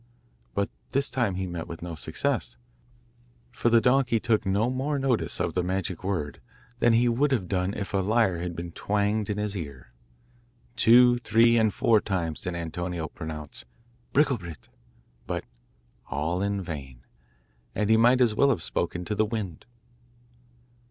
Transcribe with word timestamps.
But 0.55 0.71
this 0.93 1.11
time 1.11 1.35
he 1.35 1.45
met 1.45 1.67
with 1.67 1.83
no 1.83 1.93
success, 1.93 2.57
for 3.51 3.69
the 3.69 3.79
donkey 3.79 4.19
took 4.19 4.47
no 4.47 4.71
more 4.71 4.97
notice 4.97 5.39
of 5.39 5.53
the 5.53 5.61
magic 5.61 6.03
word 6.03 6.41
than 6.79 6.93
he 6.93 7.07
would 7.07 7.31
have 7.31 7.47
done 7.47 7.75
if 7.75 7.93
a 7.93 7.97
lyre 7.97 8.39
had 8.39 8.55
been 8.55 8.71
twanged 8.71 9.29
in 9.29 9.37
his 9.37 9.55
ear. 9.55 9.93
Two, 10.75 11.19
three, 11.19 11.55
and 11.55 11.71
four 11.71 12.01
times 12.01 12.41
did 12.41 12.55
Antonio 12.55 13.09
pronounce 13.09 13.63
'Bricklebrit,' 14.11 14.69
but 15.27 15.43
all 16.09 16.41
in 16.41 16.63
vain, 16.63 17.05
and 17.75 17.91
he 17.91 17.95
might 17.95 18.21
as 18.21 18.33
well 18.33 18.49
have 18.49 18.63
spoken 18.63 19.05
to 19.05 19.13
the 19.13 19.23
wind. 19.23 19.67